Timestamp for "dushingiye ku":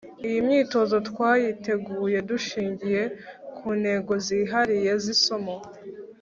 2.29-3.67